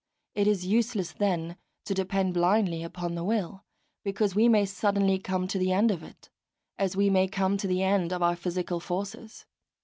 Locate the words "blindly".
2.33-2.81